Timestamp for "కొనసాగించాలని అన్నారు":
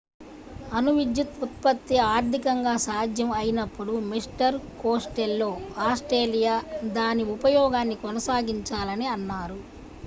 8.03-9.59